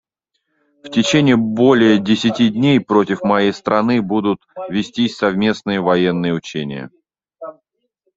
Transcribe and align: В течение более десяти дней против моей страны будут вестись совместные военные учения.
В 0.83 0.89
течение 0.89 1.35
более 1.37 1.99
десяти 1.99 2.49
дней 2.49 2.79
против 2.79 3.21
моей 3.21 3.53
страны 3.53 4.01
будут 4.01 4.39
вестись 4.67 5.15
совместные 5.17 5.79
военные 5.79 6.33
учения. 6.33 6.89